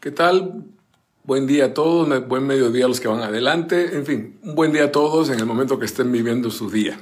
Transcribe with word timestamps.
¿Qué 0.00 0.10
tal? 0.10 0.64
Buen 1.24 1.46
día 1.46 1.66
a 1.66 1.74
todos, 1.74 2.26
buen 2.26 2.46
mediodía 2.46 2.86
a 2.86 2.88
los 2.88 3.00
que 3.00 3.08
van 3.08 3.20
adelante, 3.20 3.94
en 3.94 4.06
fin, 4.06 4.40
un 4.42 4.54
buen 4.54 4.72
día 4.72 4.84
a 4.84 4.92
todos 4.92 5.28
en 5.28 5.38
el 5.38 5.44
momento 5.44 5.78
que 5.78 5.84
estén 5.84 6.10
viviendo 6.10 6.50
su 6.50 6.70
día. 6.70 6.98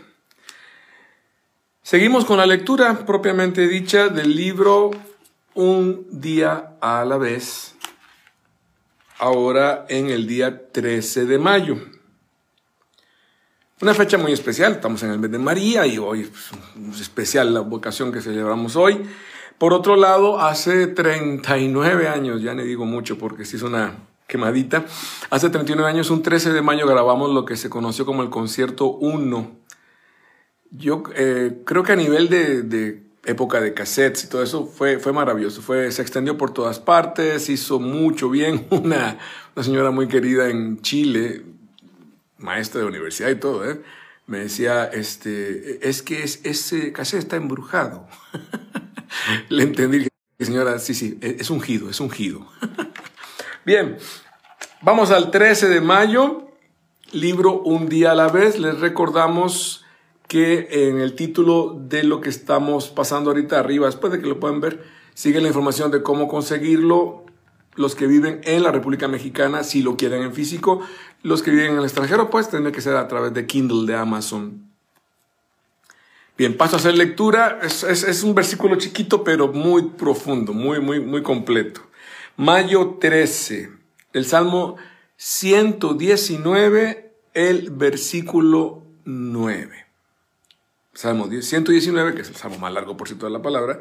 Seguimos 1.80 2.24
con 2.24 2.38
la 2.38 2.46
lectura 2.46 3.06
propiamente 3.06 3.68
dicha 3.68 4.08
del 4.08 4.34
libro 4.34 4.90
Un 5.54 6.08
día 6.10 6.76
a 6.80 7.04
la 7.04 7.18
vez, 7.18 7.76
ahora 9.18 9.86
en 9.88 10.10
el 10.10 10.26
día 10.26 10.66
13 10.72 11.26
de 11.26 11.38
mayo. 11.38 11.78
Una 13.80 13.94
fecha 13.94 14.18
muy 14.18 14.32
especial, 14.32 14.72
estamos 14.72 15.04
en 15.04 15.12
el 15.12 15.20
mes 15.20 15.30
de 15.30 15.38
María 15.38 15.86
y 15.86 15.98
hoy 15.98 16.28
es 16.92 17.00
especial 17.00 17.54
la 17.54 17.60
vocación 17.60 18.10
que 18.10 18.20
celebramos 18.20 18.74
hoy. 18.74 19.08
Por 19.58 19.72
otro 19.72 19.96
lado, 19.96 20.40
hace 20.40 20.86
39 20.86 22.06
años, 22.06 22.40
ya 22.42 22.54
le 22.54 22.64
digo 22.64 22.84
mucho 22.84 23.18
porque 23.18 23.44
se 23.44 23.56
hizo 23.56 23.66
una 23.66 23.96
quemadita, 24.28 24.84
hace 25.30 25.50
39 25.50 25.90
años, 25.90 26.10
un 26.10 26.22
13 26.22 26.52
de 26.52 26.62
mayo, 26.62 26.86
grabamos 26.86 27.34
lo 27.34 27.44
que 27.44 27.56
se 27.56 27.68
conoció 27.68 28.06
como 28.06 28.22
el 28.22 28.30
concierto 28.30 28.86
1. 28.86 29.50
Yo 30.70 31.02
eh, 31.16 31.62
creo 31.64 31.82
que 31.82 31.92
a 31.92 31.96
nivel 31.96 32.28
de, 32.28 33.02
época 33.24 33.60
de 33.60 33.74
cassettes 33.74 34.24
y 34.24 34.28
todo 34.28 34.42
eso 34.44 34.64
fue, 34.64 35.00
fue 35.00 35.12
maravilloso, 35.12 35.60
fue, 35.60 35.90
se 35.90 36.02
extendió 36.02 36.38
por 36.38 36.52
todas 36.52 36.78
partes, 36.78 37.48
hizo 37.48 37.80
mucho 37.80 38.30
bien. 38.30 38.66
Una, 38.70 39.18
una 39.56 39.64
señora 39.64 39.90
muy 39.90 40.06
querida 40.06 40.50
en 40.50 40.80
Chile, 40.82 41.42
maestra 42.36 42.82
de 42.82 42.86
universidad 42.86 43.30
y 43.30 43.36
todo, 43.36 43.68
¿eh? 43.68 43.80
me 44.28 44.38
decía, 44.40 44.84
este, 44.84 45.88
es 45.88 46.02
que 46.02 46.22
ese 46.22 46.92
cassette 46.92 47.22
está 47.22 47.36
embrujado. 47.36 48.06
Le 49.48 49.62
entendí, 49.62 50.08
señora, 50.38 50.78
sí, 50.78 50.94
sí, 50.94 51.18
e, 51.20 51.36
es 51.40 51.50
ungido, 51.50 51.90
es 51.90 52.00
ungido. 52.00 52.46
Bien, 53.66 53.98
vamos 54.82 55.10
al 55.10 55.30
13 55.30 55.68
de 55.68 55.80
mayo, 55.80 56.50
libro 57.12 57.60
Un 57.60 57.88
día 57.88 58.12
a 58.12 58.14
la 58.14 58.28
vez. 58.28 58.58
Les 58.58 58.78
recordamos 58.80 59.84
que 60.26 60.88
en 60.88 61.00
el 61.00 61.14
título 61.14 61.76
de 61.78 62.02
lo 62.04 62.20
que 62.20 62.28
estamos 62.28 62.88
pasando 62.88 63.30
ahorita 63.30 63.58
arriba, 63.58 63.86
después 63.86 64.12
de 64.12 64.20
que 64.20 64.26
lo 64.26 64.40
puedan 64.40 64.60
ver, 64.60 64.84
sigue 65.14 65.40
la 65.40 65.48
información 65.48 65.90
de 65.90 66.02
cómo 66.02 66.28
conseguirlo. 66.28 67.24
Los 67.74 67.94
que 67.94 68.08
viven 68.08 68.40
en 68.42 68.64
la 68.64 68.72
República 68.72 69.06
Mexicana, 69.06 69.62
si 69.62 69.82
lo 69.82 69.96
quieren 69.96 70.22
en 70.22 70.34
físico, 70.34 70.80
los 71.22 71.44
que 71.44 71.52
viven 71.52 71.72
en 71.72 71.78
el 71.78 71.84
extranjero, 71.84 72.28
pues 72.28 72.50
tendrá 72.50 72.72
que 72.72 72.80
ser 72.80 72.96
a 72.96 73.06
través 73.06 73.32
de 73.34 73.46
Kindle 73.46 73.86
de 73.86 73.96
Amazon. 73.96 74.67
Bien, 76.38 76.56
paso 76.56 76.76
a 76.76 76.78
hacer 76.78 76.96
lectura. 76.96 77.58
Es, 77.62 78.22
un 78.22 78.32
versículo 78.32 78.76
chiquito, 78.76 79.24
pero 79.24 79.48
muy 79.48 79.90
profundo, 79.90 80.52
muy, 80.52 80.78
muy, 80.78 81.00
muy 81.00 81.20
completo. 81.20 81.80
Mayo 82.36 82.98
13, 83.00 83.72
el 84.12 84.24
Salmo 84.24 84.76
119, 85.16 87.12
el 87.34 87.70
versículo 87.72 88.84
9. 89.04 89.86
Salmo 90.94 91.28
119, 91.28 92.14
que 92.14 92.22
es 92.22 92.28
el 92.28 92.36
salmo 92.36 92.58
más 92.58 92.72
largo, 92.72 92.96
por 92.96 93.08
cierto, 93.08 93.26
de 93.26 93.32
la 93.32 93.42
palabra, 93.42 93.80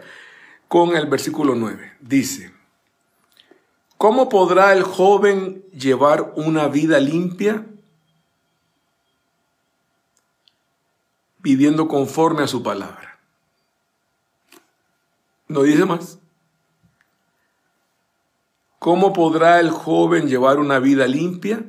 con 0.67 0.95
el 0.95 1.05
versículo 1.05 1.53
9. 1.53 1.97
Dice, 2.02 2.52
¿cómo 3.99 4.30
podrá 4.30 4.73
el 4.73 4.81
joven 4.81 5.64
llevar 5.73 6.33
una 6.36 6.69
vida 6.69 6.99
limpia? 6.99 7.67
Viviendo 11.47 11.87
conforme 11.87 12.43
a 12.43 12.47
su 12.47 12.61
palabra. 12.61 13.19
No 15.47 15.63
dice 15.63 15.85
más. 15.85 16.19
¿Cómo 18.79 19.13
podrá 19.13 19.61
el 19.61 19.69
joven 19.69 20.27
llevar 20.27 20.59
una 20.59 20.79
vida 20.79 21.07
limpia? 21.07 21.63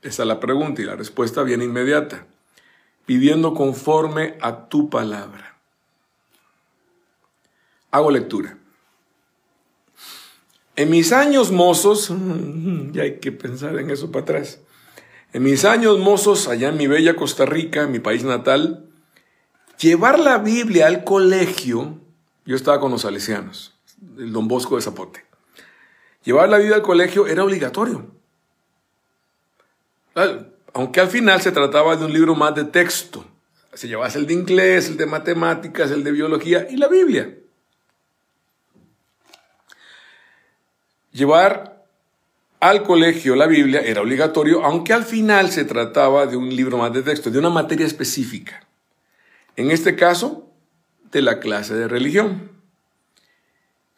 Esa 0.00 0.22
es 0.22 0.28
la 0.28 0.38
pregunta 0.38 0.80
y 0.80 0.84
la 0.84 0.94
respuesta 0.94 1.42
viene 1.42 1.64
inmediata. 1.64 2.28
Viviendo 3.04 3.52
conforme 3.52 4.38
a 4.40 4.68
tu 4.68 4.88
palabra. 4.88 5.58
Hago 7.90 8.12
lectura. 8.12 8.58
En 10.76 10.90
mis 10.90 11.10
años 11.10 11.50
mozos, 11.50 12.12
ya 12.92 13.02
hay 13.02 13.18
que 13.18 13.32
pensar 13.32 13.76
en 13.80 13.90
eso 13.90 14.12
para 14.12 14.22
atrás. 14.22 14.60
En 15.32 15.42
mis 15.42 15.64
años 15.64 15.98
mozos, 15.98 16.48
allá 16.48 16.70
en 16.70 16.76
mi 16.76 16.86
bella 16.86 17.14
Costa 17.14 17.44
Rica, 17.44 17.86
mi 17.86 17.98
país 17.98 18.24
natal, 18.24 18.86
llevar 19.78 20.18
la 20.18 20.38
Biblia 20.38 20.86
al 20.86 21.04
colegio, 21.04 21.98
yo 22.46 22.56
estaba 22.56 22.80
con 22.80 22.90
los 22.90 23.02
salesianos, 23.02 23.74
el 24.18 24.32
Don 24.32 24.48
Bosco 24.48 24.76
de 24.76 24.82
Zapote. 24.82 25.24
Llevar 26.24 26.48
la 26.48 26.58
Biblia 26.58 26.76
al 26.76 26.82
colegio 26.82 27.26
era 27.26 27.44
obligatorio. 27.44 28.10
Aunque 30.72 31.00
al 31.00 31.08
final 31.08 31.40
se 31.40 31.52
trataba 31.52 31.96
de 31.96 32.04
un 32.04 32.12
libro 32.12 32.34
más 32.34 32.54
de 32.54 32.64
texto. 32.64 33.24
Se 33.72 33.86
llevaba 33.86 34.12
el 34.12 34.26
de 34.26 34.34
inglés, 34.34 34.88
el 34.88 34.96
de 34.96 35.06
matemáticas, 35.06 35.90
el 35.90 36.02
de 36.02 36.10
biología 36.10 36.66
y 36.68 36.76
la 36.76 36.88
Biblia. 36.88 37.34
Llevar 41.12 41.77
al 42.60 42.82
colegio 42.82 43.36
la 43.36 43.46
Biblia 43.46 43.80
era 43.80 44.00
obligatorio, 44.00 44.64
aunque 44.64 44.92
al 44.92 45.04
final 45.04 45.50
se 45.50 45.64
trataba 45.64 46.26
de 46.26 46.36
un 46.36 46.54
libro 46.54 46.78
más 46.78 46.92
de 46.92 47.02
texto, 47.02 47.30
de 47.30 47.38
una 47.38 47.50
materia 47.50 47.86
específica. 47.86 48.66
En 49.56 49.70
este 49.70 49.96
caso, 49.96 50.48
de 51.10 51.22
la 51.22 51.40
clase 51.40 51.74
de 51.74 51.88
religión. 51.88 52.50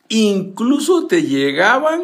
Incluso 0.08 1.06
te 1.06 1.22
llegaban 1.22 2.02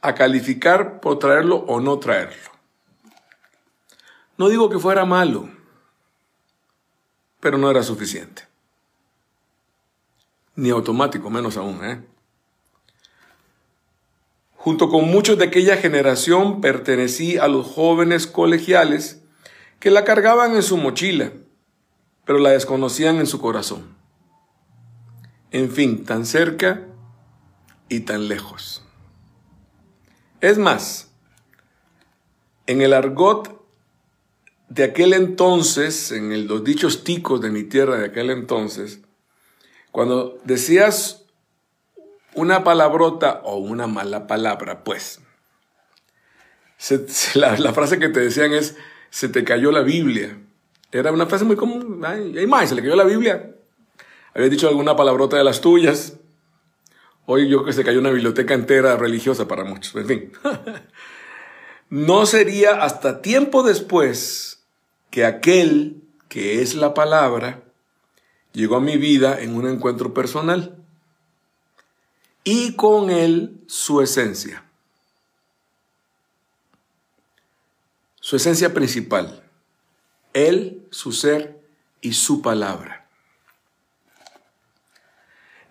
a 0.00 0.14
calificar 0.14 1.00
por 1.00 1.18
traerlo 1.18 1.56
o 1.56 1.80
no 1.80 1.98
traerlo. 1.98 2.50
No 4.36 4.48
digo 4.48 4.70
que 4.70 4.78
fuera 4.78 5.04
malo, 5.04 5.48
pero 7.40 7.58
no 7.58 7.70
era 7.70 7.82
suficiente. 7.82 8.46
Ni 10.54 10.70
automático, 10.70 11.30
menos 11.30 11.56
aún, 11.56 11.84
¿eh? 11.84 12.04
Junto 14.68 14.90
con 14.90 15.06
muchos 15.06 15.38
de 15.38 15.46
aquella 15.46 15.78
generación 15.78 16.60
pertenecí 16.60 17.38
a 17.38 17.48
los 17.48 17.66
jóvenes 17.66 18.26
colegiales 18.26 19.22
que 19.80 19.90
la 19.90 20.04
cargaban 20.04 20.54
en 20.56 20.62
su 20.62 20.76
mochila, 20.76 21.32
pero 22.26 22.38
la 22.38 22.50
desconocían 22.50 23.16
en 23.16 23.26
su 23.26 23.40
corazón. 23.40 23.96
En 25.52 25.70
fin, 25.70 26.04
tan 26.04 26.26
cerca 26.26 26.86
y 27.88 28.00
tan 28.00 28.28
lejos. 28.28 28.84
Es 30.42 30.58
más, 30.58 31.12
en 32.66 32.82
el 32.82 32.92
argot 32.92 33.66
de 34.68 34.84
aquel 34.84 35.14
entonces, 35.14 36.12
en 36.12 36.46
los 36.46 36.62
dichos 36.62 37.04
ticos 37.04 37.40
de 37.40 37.48
mi 37.48 37.64
tierra 37.64 37.96
de 37.96 38.04
aquel 38.04 38.28
entonces, 38.28 39.00
cuando 39.92 40.38
decías 40.44 41.24
una 42.38 42.62
palabrota 42.62 43.40
o 43.44 43.56
una 43.56 43.88
mala 43.88 44.28
palabra, 44.28 44.84
pues. 44.84 45.20
la, 47.34 47.72
frase 47.72 47.98
que 47.98 48.08
te 48.08 48.20
decían 48.20 48.52
es, 48.52 48.76
se 49.10 49.28
te 49.28 49.42
cayó 49.42 49.72
la 49.72 49.80
Biblia. 49.80 50.38
Era 50.92 51.10
una 51.10 51.26
frase 51.26 51.44
muy 51.44 51.56
común. 51.56 52.00
Ay, 52.04 52.46
más, 52.46 52.68
se 52.68 52.76
le 52.76 52.82
cayó 52.82 52.94
la 52.94 53.04
Biblia. 53.04 53.56
Había 54.34 54.48
dicho 54.48 54.68
alguna 54.68 54.94
palabrota 54.94 55.36
de 55.36 55.44
las 55.44 55.60
tuyas. 55.60 56.14
Hoy 57.26 57.48
yo 57.48 57.64
que 57.64 57.72
se 57.72 57.84
cayó 57.84 57.98
una 57.98 58.10
biblioteca 58.10 58.54
entera 58.54 58.96
religiosa 58.96 59.48
para 59.48 59.64
muchos. 59.64 59.96
En 59.96 60.06
fin. 60.06 60.32
no 61.90 62.24
sería 62.24 62.84
hasta 62.84 63.20
tiempo 63.20 63.64
después 63.64 64.64
que 65.10 65.24
aquel 65.24 66.04
que 66.28 66.62
es 66.62 66.76
la 66.76 66.94
palabra 66.94 67.64
llegó 68.52 68.76
a 68.76 68.80
mi 68.80 68.96
vida 68.96 69.40
en 69.40 69.56
un 69.56 69.66
encuentro 69.68 70.14
personal 70.14 70.77
y 72.44 72.74
con 72.74 73.10
él 73.10 73.60
su 73.66 74.00
esencia. 74.00 74.64
Su 78.20 78.36
esencia 78.36 78.74
principal, 78.74 79.42
él, 80.34 80.86
su 80.90 81.12
ser 81.12 81.60
y 82.00 82.12
su 82.12 82.42
palabra. 82.42 83.08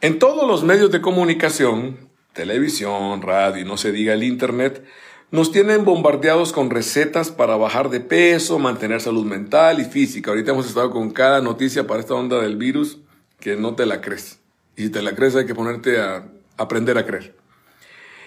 En 0.01 0.19
todos 0.19 0.47
los 0.47 0.63
medios 0.63 0.91
de 0.91 1.01
comunicación, 1.01 2.09
televisión, 2.33 3.21
radio 3.21 3.61
y 3.61 3.65
no 3.65 3.77
se 3.77 3.91
diga 3.91 4.13
el 4.13 4.23
Internet, 4.23 4.83
nos 5.31 5.51
tienen 5.51 5.83
bombardeados 5.83 6.53
con 6.53 6.69
recetas 6.69 7.31
para 7.31 7.57
bajar 7.57 7.89
de 7.89 7.99
peso, 7.99 8.59
mantener 8.59 9.01
salud 9.01 9.25
mental 9.25 9.79
y 9.81 9.85
física. 9.85 10.29
Ahorita 10.29 10.51
hemos 10.51 10.67
estado 10.67 10.91
con 10.91 11.11
cada 11.11 11.41
noticia 11.41 11.85
para 11.85 11.99
esta 11.99 12.13
onda 12.13 12.39
del 12.39 12.55
virus 12.55 12.99
que 13.39 13.55
no 13.55 13.75
te 13.75 13.85
la 13.85 14.01
crees. 14.01 14.39
Y 14.75 14.83
si 14.83 14.89
te 14.89 15.01
la 15.01 15.15
crees 15.15 15.35
hay 15.35 15.45
que 15.45 15.55
ponerte 15.55 15.99
a 15.99 16.27
aprender 16.57 16.98
a 16.98 17.06
creer. 17.06 17.36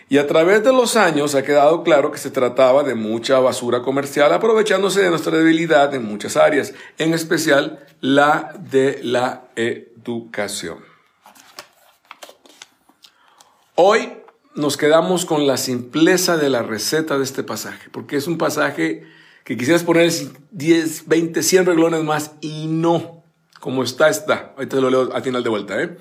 Y 0.08 0.18
a 0.18 0.26
través 0.26 0.64
de 0.64 0.72
los 0.72 0.96
años 0.96 1.36
ha 1.36 1.44
quedado 1.44 1.84
claro 1.84 2.10
que 2.10 2.18
se 2.18 2.32
trataba 2.32 2.82
de 2.82 2.96
mucha 2.96 3.38
basura 3.38 3.82
comercial, 3.82 4.32
aprovechándose 4.32 5.00
de 5.00 5.10
nuestra 5.10 5.36
debilidad 5.36 5.94
en 5.94 6.04
muchas 6.04 6.36
áreas, 6.36 6.74
en 6.98 7.14
especial 7.14 7.86
la 8.00 8.52
de 8.58 8.98
la 9.04 9.44
educación. 9.54 10.78
Hoy 13.76 14.14
nos 14.56 14.76
quedamos 14.76 15.24
con 15.24 15.46
la 15.46 15.56
simpleza 15.56 16.36
de 16.36 16.50
la 16.50 16.62
receta 16.62 17.16
de 17.16 17.22
este 17.22 17.44
pasaje, 17.44 17.88
porque 17.90 18.16
es 18.16 18.26
un 18.26 18.36
pasaje 18.36 19.04
que 19.44 19.56
quisieras 19.56 19.84
poner 19.84 20.12
10, 20.50 21.06
20, 21.06 21.42
100 21.42 21.66
reglones 21.66 22.02
más 22.02 22.32
y 22.40 22.66
no, 22.66 23.22
como 23.60 23.84
está, 23.84 24.08
está. 24.08 24.54
Ahorita 24.56 24.76
lo 24.76 24.90
leo 24.90 25.14
al 25.14 25.22
final 25.22 25.42
de 25.44 25.50
vuelta. 25.50 25.80
¿eh? 25.80 25.96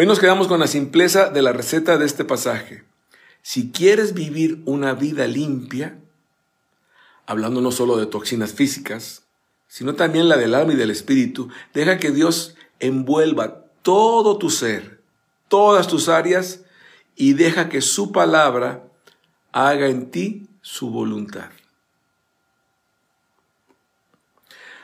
Hoy 0.00 0.06
nos 0.06 0.18
quedamos 0.18 0.48
con 0.48 0.60
la 0.60 0.66
simpleza 0.66 1.28
de 1.28 1.42
la 1.42 1.52
receta 1.52 1.98
de 1.98 2.06
este 2.06 2.24
pasaje. 2.24 2.84
Si 3.42 3.70
quieres 3.70 4.14
vivir 4.14 4.62
una 4.64 4.94
vida 4.94 5.26
limpia, 5.26 5.98
hablando 7.26 7.60
no 7.60 7.70
solo 7.70 7.98
de 7.98 8.06
toxinas 8.06 8.54
físicas, 8.54 9.24
sino 9.68 9.96
también 9.96 10.30
la 10.30 10.38
del 10.38 10.54
alma 10.54 10.72
y 10.72 10.76
del 10.76 10.90
espíritu, 10.90 11.50
deja 11.74 11.98
que 11.98 12.12
Dios 12.12 12.56
envuelva 12.78 13.66
todo 13.82 14.38
tu 14.38 14.48
ser, 14.48 15.02
todas 15.48 15.86
tus 15.86 16.08
áreas, 16.08 16.62
y 17.14 17.34
deja 17.34 17.68
que 17.68 17.82
su 17.82 18.10
palabra 18.10 18.88
haga 19.52 19.88
en 19.88 20.10
ti 20.10 20.48
su 20.62 20.88
voluntad. 20.88 21.50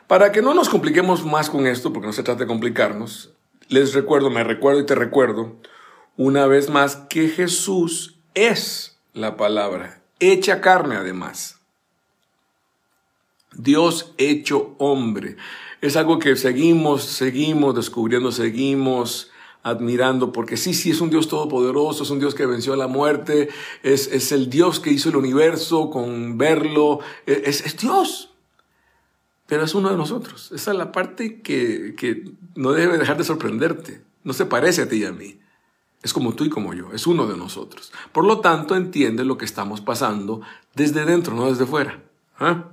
Para 0.08 0.30
que 0.30 0.42
no 0.42 0.52
nos 0.52 0.68
compliquemos 0.68 1.24
más 1.24 1.48
con 1.48 1.66
esto, 1.66 1.90
porque 1.90 2.06
no 2.06 2.12
se 2.12 2.22
trata 2.22 2.40
de 2.40 2.46
complicarnos, 2.46 3.30
les 3.68 3.94
recuerdo, 3.94 4.30
me 4.30 4.44
recuerdo 4.44 4.80
y 4.80 4.86
te 4.86 4.94
recuerdo 4.94 5.56
una 6.16 6.46
vez 6.46 6.70
más 6.70 6.96
que 6.96 7.28
Jesús 7.28 8.16
es 8.34 8.98
la 9.12 9.36
palabra, 9.36 10.02
hecha 10.20 10.60
carne 10.60 10.96
además. 10.96 11.60
Dios 13.52 14.14
hecho 14.18 14.74
hombre. 14.78 15.36
Es 15.80 15.96
algo 15.96 16.18
que 16.18 16.36
seguimos, 16.36 17.04
seguimos 17.04 17.74
descubriendo, 17.74 18.32
seguimos 18.32 19.30
admirando, 19.62 20.32
porque 20.32 20.56
sí, 20.56 20.74
sí, 20.74 20.90
es 20.90 21.00
un 21.00 21.10
Dios 21.10 21.28
todopoderoso, 21.28 22.04
es 22.04 22.10
un 22.10 22.20
Dios 22.20 22.34
que 22.34 22.46
venció 22.46 22.72
a 22.72 22.76
la 22.76 22.86
muerte, 22.86 23.48
es, 23.82 24.06
es 24.08 24.32
el 24.32 24.48
Dios 24.48 24.78
que 24.78 24.90
hizo 24.90 25.08
el 25.08 25.16
universo 25.16 25.90
con 25.90 26.38
verlo, 26.38 27.00
es, 27.26 27.64
es 27.66 27.76
Dios 27.76 28.35
pero 29.46 29.64
es 29.64 29.74
uno 29.74 29.90
de 29.90 29.96
nosotros. 29.96 30.50
Esa 30.52 30.72
es 30.72 30.76
la 30.76 30.92
parte 30.92 31.40
que, 31.40 31.94
que, 31.96 32.32
no 32.54 32.72
debe 32.72 32.98
dejar 32.98 33.16
de 33.16 33.24
sorprenderte. 33.24 34.02
No 34.24 34.32
se 34.32 34.46
parece 34.46 34.82
a 34.82 34.88
ti 34.88 34.96
y 34.96 35.04
a 35.04 35.12
mí. 35.12 35.38
Es 36.02 36.12
como 36.12 36.34
tú 36.34 36.44
y 36.44 36.50
como 36.50 36.74
yo, 36.74 36.92
es 36.92 37.06
uno 37.06 37.26
de 37.26 37.36
nosotros. 37.36 37.92
Por 38.12 38.24
lo 38.24 38.40
tanto, 38.40 38.76
entiende 38.76 39.24
lo 39.24 39.38
que 39.38 39.44
estamos 39.44 39.80
pasando 39.80 40.40
desde 40.74 41.04
dentro, 41.04 41.34
no 41.34 41.48
desde 41.48 41.66
fuera. 41.66 42.02
¿Ah? 42.38 42.66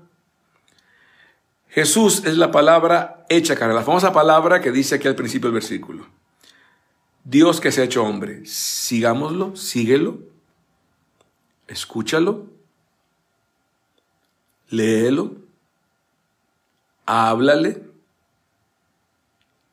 Jesús 1.70 2.24
es 2.26 2.38
la 2.38 2.52
palabra 2.52 3.26
hecha 3.30 3.56
cara, 3.56 3.74
la 3.74 3.84
famosa 3.84 4.14
palabra 4.14 4.62
que 4.62 4.72
dice 4.72 4.96
aquí 4.96 5.08
al 5.08 5.16
principio 5.16 5.50
del 5.50 5.56
versículo. 5.56 6.06
Dios 7.24 7.62
que 7.62 7.72
se 7.72 7.82
ha 7.82 7.86
hecho 7.86 8.04
hombre. 8.04 8.46
Sigámoslo, 8.46 9.56
síguelo, 9.56 10.20
escúchalo, 11.68 12.46
léelo 14.70 15.43
háblale 17.06 17.84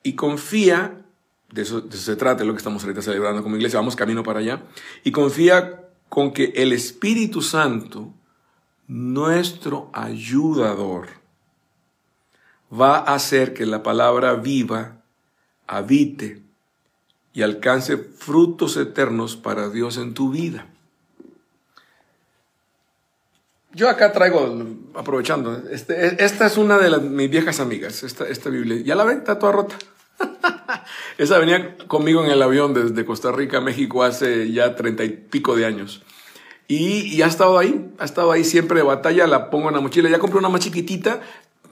y 0.03 0.15
confía, 0.15 1.05
de 1.51 1.63
eso, 1.63 1.91
se 1.91 2.17
trata, 2.17 2.41
de 2.41 2.47
lo 2.47 2.53
que 2.53 2.59
estamos 2.59 2.83
ahorita 2.83 3.03
celebrando 3.03 3.43
como 3.43 3.57
iglesia, 3.57 3.79
vamos 3.79 3.97
camino 3.97 4.23
para 4.23 4.41
allá, 4.41 4.63
y 5.05 5.13
confía 5.13 5.89
con 6.09 6.33
que 6.33 6.53
el 6.57 6.73
Espíritu 6.73 7.43
Santo, 7.43 8.13
nuestro 8.89 9.91
ayudador, 9.93 11.09
va 12.73 12.99
a 12.99 13.15
hacer 13.15 13.53
que 13.53 13.67
la 13.67 13.83
palabra 13.83 14.35
viva, 14.35 15.03
habite 15.67 16.43
y 17.33 17.43
alcance 17.43 17.97
frutos 17.97 18.77
eternos 18.77 19.37
para 19.37 19.69
Dios 19.69 19.97
en 19.99 20.15
tu 20.15 20.31
vida. 20.31 20.70
Yo 23.73 23.89
acá 23.89 24.13
traigo, 24.13 24.67
aprovechando, 24.95 25.63
este, 25.71 26.25
esta 26.25 26.47
es 26.47 26.57
una 26.57 26.77
de 26.79 26.91
las, 26.91 27.03
mis 27.03 27.31
viejas 27.31 27.61
amigas, 27.61 28.03
esta, 28.03 28.27
esta 28.27 28.51
Biblia. 28.51 28.83
Ya 28.85 28.97
la 28.97 29.05
ven, 29.05 29.19
está 29.19 29.39
toda 29.39 29.53
rota. 29.53 29.77
Esa 31.19 31.39
venía 31.39 31.77
conmigo 31.87 32.25
en 32.25 32.31
el 32.31 32.43
avión 32.43 32.75
desde 32.75 33.05
Costa 33.05 33.31
Rica 33.31 33.59
a 33.59 33.61
México 33.61 34.03
hace 34.03 34.51
ya 34.51 34.75
treinta 34.75 35.05
y 35.05 35.11
pico 35.11 35.55
de 35.55 35.67
años. 35.67 36.03
Y, 36.67 37.15
y, 37.15 37.23
ha 37.23 37.27
estado 37.27 37.59
ahí, 37.59 37.93
ha 37.99 38.05
estado 38.05 38.31
ahí 38.33 38.45
siempre 38.45 38.79
de 38.79 38.85
batalla, 38.85 39.27
la 39.27 39.51
pongo 39.51 39.69
en 39.69 39.75
la 39.75 39.81
mochila. 39.81 40.09
Ya 40.09 40.19
compré 40.19 40.39
una 40.39 40.49
más 40.49 40.61
chiquitita. 40.61 41.21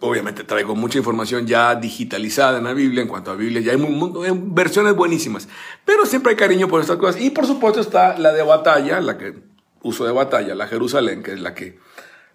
Obviamente 0.00 0.44
traigo 0.44 0.76
mucha 0.76 0.98
información 0.98 1.46
ya 1.46 1.74
digitalizada 1.74 2.58
en 2.58 2.64
la 2.64 2.72
Biblia, 2.72 3.02
en 3.02 3.08
cuanto 3.08 3.32
a 3.32 3.34
Biblia, 3.34 3.60
ya 3.60 3.72
hay, 3.72 3.78
hay 3.80 4.40
versiones 4.44 4.94
buenísimas. 4.94 5.48
Pero 5.84 6.06
siempre 6.06 6.30
hay 6.30 6.36
cariño 6.36 6.68
por 6.68 6.80
estas 6.80 6.96
cosas. 6.96 7.20
Y 7.20 7.30
por 7.30 7.46
supuesto 7.46 7.80
está 7.80 8.18
la 8.18 8.32
de 8.32 8.42
batalla, 8.42 9.00
la 9.00 9.18
que 9.18 9.34
uso 9.82 10.04
de 10.04 10.12
batalla, 10.12 10.54
la 10.54 10.66
Jerusalén, 10.66 11.22
que 11.22 11.32
es 11.32 11.40
la 11.40 11.54
que 11.54 11.78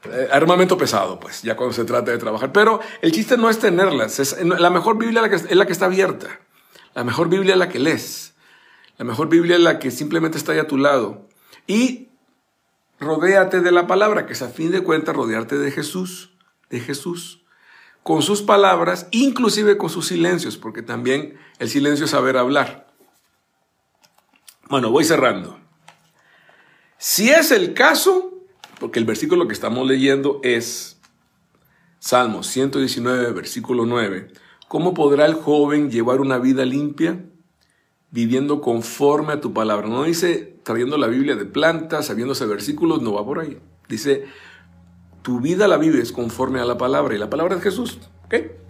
eh, 0.06 0.28
armamento 0.31 0.78
pesado, 0.78 1.19
pues, 1.19 1.44
ya 1.44 1.56
cuando 1.56 1.74
se 1.74 1.86
trata 1.86 2.12
de 2.12 2.18
trabajar. 2.18 2.51
Pero 2.51 2.80
el 3.01 3.12
chiste 3.12 3.38
no 3.38 3.50
es 3.50 3.60
tenerlas. 3.60 4.19
Es, 4.19 4.38
la 4.44 4.69
mejor 4.69 4.98
Biblia 4.98 5.19
es 5.19 5.24
la, 5.24 5.30
que, 5.30 5.36
es 5.36 5.56
la 5.56 5.66
que 5.66 5.72
está 5.72 5.86
abierta. 5.86 6.40
La 6.94 7.04
mejor 7.04 7.30
Biblia 7.30 7.54
es 7.54 7.60
la 7.60 7.69
que 7.69 7.80
lees. 7.80 8.34
La 8.98 9.06
mejor 9.06 9.30
Biblia 9.30 9.56
es 9.56 9.62
la 9.62 9.80
que 9.80 9.92
simplemente 9.92 10.38
está 10.38 10.51
ahí 10.51 10.60
a 10.60 10.68
tu 10.68 10.78
lado. 10.78 11.28
Y 11.68 12.10
rodéate 13.00 13.62
de 13.62 13.72
la 13.72 13.88
palabra, 13.88 14.25
que 14.25 14.34
es 14.34 14.42
a 14.42 14.50
fin 14.50 14.72
de 14.72 14.81
cuentas 14.81 15.16
rodearte 15.16 15.57
de 15.57 15.72
Jesús, 15.72 16.34
de 16.69 16.80
Jesús, 16.80 17.44
con 18.04 18.22
sus 18.22 18.42
palabras, 18.42 19.07
inclusive 19.12 19.78
con 19.78 19.89
sus 19.89 20.07
silencios, 20.07 20.57
porque 20.57 20.81
también 20.81 21.39
el 21.60 21.69
silencio 21.69 22.06
es 22.06 22.12
saber 22.12 22.38
hablar. 22.38 22.88
Bueno, 24.68 24.92
voy 24.92 25.06
cerrando. 25.06 25.62
Si 27.06 27.30
es 27.30 27.52
el 27.52 27.74
caso, 27.74 28.32
porque 28.80 28.98
el 28.98 29.04
versículo 29.04 29.46
que 29.46 29.52
estamos 29.52 29.86
leyendo 29.86 30.40
es 30.42 31.02
Salmos 32.00 32.48
119, 32.48 33.34
versículo 33.34 33.86
9. 33.86 34.30
¿Cómo 34.70 34.94
podrá 34.94 35.26
el 35.26 35.34
joven 35.34 35.92
llevar 35.92 36.22
una 36.22 36.38
vida 36.38 36.64
limpia? 36.64 37.26
Viviendo 38.10 38.62
conforme 38.62 39.34
a 39.34 39.42
tu 39.42 39.52
palabra. 39.52 39.90
No 39.90 40.06
dice 40.06 40.56
trayendo 40.64 40.98
la 40.98 41.08
Biblia 41.08 41.36
de 41.36 41.44
plantas, 41.44 42.06
sabiéndose 42.06 42.46
versículos, 42.46 43.02
no 43.02 43.12
va 43.12 43.26
por 43.26 43.40
ahí. 43.40 43.60
Dice, 43.90 44.24
tu 45.24 45.42
vida 45.42 45.68
la 45.68 45.76
vives 45.76 46.14
conforme 46.14 46.62
a 46.62 46.66
la 46.66 46.78
palabra 46.78 47.14
y 47.14 47.18
la 47.18 47.30
palabra 47.30 47.58
es 47.58 47.64
Jesús. 47.64 48.00
¿Okay? 48.28 48.62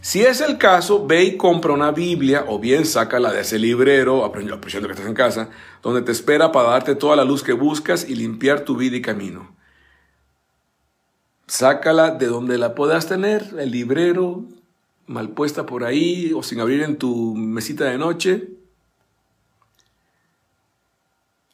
Si 0.00 0.22
es 0.22 0.40
el 0.40 0.58
caso, 0.58 1.06
ve 1.06 1.24
y 1.24 1.36
compra 1.36 1.72
una 1.72 1.90
Biblia 1.90 2.44
o 2.46 2.58
bien 2.58 2.86
sácala 2.86 3.32
de 3.32 3.40
ese 3.40 3.58
librero, 3.58 4.24
aprendiendo 4.24 4.60
que 4.60 4.68
estás 4.92 5.06
en 5.06 5.14
casa, 5.14 5.50
donde 5.82 6.02
te 6.02 6.12
espera 6.12 6.52
para 6.52 6.70
darte 6.70 6.94
toda 6.94 7.16
la 7.16 7.24
luz 7.24 7.42
que 7.42 7.52
buscas 7.52 8.08
y 8.08 8.14
limpiar 8.14 8.60
tu 8.60 8.76
vida 8.76 8.96
y 8.96 9.02
camino. 9.02 9.54
Sácala 11.48 12.10
de 12.12 12.26
donde 12.26 12.58
la 12.58 12.74
puedas 12.74 13.06
tener, 13.06 13.54
el 13.58 13.72
librero, 13.72 14.44
mal 15.06 15.30
puesta 15.30 15.66
por 15.66 15.82
ahí 15.82 16.32
o 16.34 16.42
sin 16.42 16.60
abrir 16.60 16.82
en 16.82 16.96
tu 16.96 17.34
mesita 17.34 17.86
de 17.86 17.98
noche. 17.98 18.50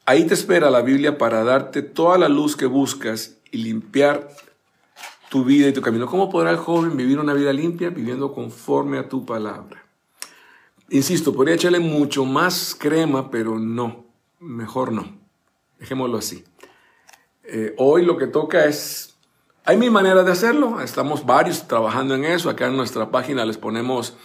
Ahí 0.05 0.25
te 0.25 0.35
espera 0.35 0.69
la 0.69 0.81
Biblia 0.81 1.17
para 1.17 1.43
darte 1.43 1.81
toda 1.81 2.19
la 2.19 2.29
luz 2.29 2.55
que 2.55 2.67
buscas 2.67 3.37
y 3.51 3.57
limpiar 3.57 4.29
tu 5.35 5.43
vida 5.43 5.67
y 5.67 5.73
tu 5.73 5.81
camino. 5.81 6.07
¿Cómo 6.07 6.29
podrá 6.29 6.51
el 6.51 6.55
joven 6.55 6.95
vivir 6.95 7.19
una 7.19 7.33
vida 7.33 7.51
limpia? 7.51 7.89
Viviendo 7.89 8.31
conforme 8.31 8.97
a 8.97 9.09
tu 9.09 9.25
palabra. 9.25 9.83
Insisto, 10.89 11.33
podría 11.33 11.55
echarle 11.55 11.79
mucho 11.79 12.23
más 12.23 12.73
crema, 12.73 13.29
pero 13.29 13.59
no, 13.59 14.05
mejor 14.39 14.93
no. 14.93 15.03
Dejémoslo 15.77 16.19
así. 16.19 16.45
Eh, 17.43 17.75
hoy 17.77 18.05
lo 18.05 18.17
que 18.17 18.27
toca 18.27 18.63
es 18.63 19.17
hay 19.65 19.75
mil 19.75 19.91
maneras 19.91 20.25
de 20.25 20.31
hacerlo, 20.31 20.79
estamos 20.79 21.25
varios 21.25 21.67
trabajando 21.67 22.15
en 22.15 22.23
eso. 22.23 22.49
Acá 22.49 22.67
en 22.67 22.77
nuestra 22.77 23.11
página 23.11 23.43
les 23.43 23.57
ponemos 23.57 24.15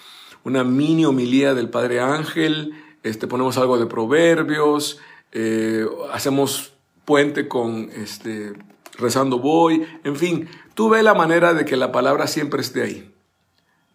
una 0.44 0.62
mini 0.62 1.06
homilía 1.06 1.54
del 1.54 1.70
Padre 1.70 1.98
Ángel, 1.98 2.72
este, 3.02 3.26
ponemos 3.26 3.58
algo 3.58 3.78
de 3.78 3.86
proverbios, 3.86 5.00
eh, 5.32 5.84
hacemos 6.12 6.72
puente 7.04 7.48
con 7.48 7.90
este, 7.96 8.52
rezando 8.98 9.38
voy, 9.38 9.86
en 10.04 10.16
fin, 10.16 10.48
tú 10.74 10.88
ve 10.88 11.02
la 11.02 11.14
manera 11.14 11.54
de 11.54 11.64
que 11.64 11.76
la 11.76 11.92
palabra 11.92 12.26
siempre 12.26 12.60
esté 12.60 12.82
ahí. 12.82 13.14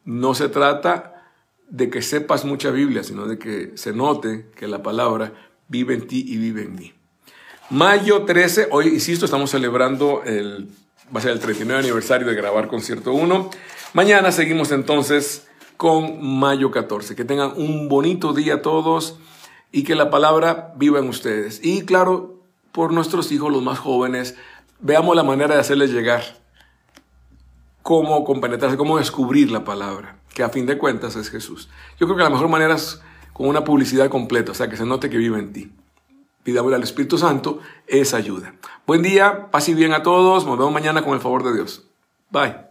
No 0.03 0.35
se 0.35 0.49
trata 0.49 1.31
de 1.69 1.89
que 1.89 2.01
sepas 2.01 2.45
mucha 2.45 2.71
Biblia, 2.71 3.03
sino 3.03 3.25
de 3.25 3.37
que 3.37 3.71
se 3.75 3.93
note 3.93 4.49
que 4.55 4.67
la 4.67 4.83
palabra 4.83 5.33
vive 5.67 5.95
en 5.95 6.07
ti 6.07 6.23
y 6.27 6.37
vive 6.37 6.63
en 6.63 6.75
mí. 6.75 6.93
Mayo 7.69 8.23
13, 8.23 8.67
hoy, 8.71 8.89
insisto, 8.89 9.25
estamos 9.25 9.49
celebrando 9.49 10.21
el 10.23 10.69
va 11.13 11.19
a 11.19 11.23
ser 11.23 11.31
el 11.31 11.39
39 11.39 11.79
aniversario 11.83 12.27
de 12.27 12.35
grabar 12.35 12.67
Concierto 12.67 13.13
1. 13.13 13.49
Mañana 13.93 14.31
seguimos 14.31 14.71
entonces 14.71 15.47
con 15.77 16.23
Mayo 16.39 16.71
14. 16.71 17.15
Que 17.15 17.25
tengan 17.25 17.53
un 17.55 17.89
bonito 17.89 18.33
día 18.33 18.61
todos 18.61 19.17
y 19.71 19.83
que 19.83 19.95
la 19.95 20.09
palabra 20.09 20.73
viva 20.77 20.99
en 20.99 21.09
ustedes. 21.09 21.59
Y 21.63 21.83
claro, 21.83 22.41
por 22.71 22.91
nuestros 22.91 23.31
hijos, 23.31 23.51
los 23.51 23.63
más 23.63 23.79
jóvenes, 23.79 24.35
veamos 24.79 25.15
la 25.15 25.23
manera 25.23 25.55
de 25.55 25.61
hacerles 25.61 25.91
llegar 25.91 26.23
cómo 27.81 28.23
compenetrarse, 28.23 28.77
cómo 28.77 28.97
descubrir 28.97 29.51
la 29.51 29.63
palabra, 29.63 30.17
que 30.33 30.43
a 30.43 30.49
fin 30.49 30.65
de 30.65 30.77
cuentas 30.77 31.15
es 31.15 31.29
Jesús. 31.29 31.69
Yo 31.99 32.07
creo 32.07 32.17
que 32.17 32.23
la 32.23 32.29
mejor 32.29 32.47
manera 32.47 32.75
es 32.75 33.01
con 33.33 33.47
una 33.47 33.63
publicidad 33.63 34.09
completa, 34.09 34.53
o 34.53 34.55
sea, 34.55 34.69
que 34.69 34.77
se 34.77 34.85
note 34.85 35.09
que 35.09 35.17
vive 35.17 35.37
en 35.37 35.53
ti. 35.53 35.71
Pidámosle 36.43 36.77
al 36.77 36.83
Espíritu 36.83 37.17
Santo 37.17 37.59
esa 37.87 38.17
ayuda. 38.17 38.55
Buen 38.87 39.01
día, 39.01 39.49
paz 39.51 39.67
y 39.67 39.73
bien 39.73 39.93
a 39.93 40.03
todos. 40.03 40.45
Nos 40.45 40.57
vemos 40.57 40.73
mañana 40.73 41.03
con 41.03 41.13
el 41.13 41.19
favor 41.19 41.43
de 41.43 41.53
Dios. 41.53 41.83
Bye. 42.29 42.64